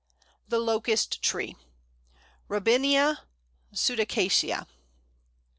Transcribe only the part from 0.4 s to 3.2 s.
The Locust Tree (Robinia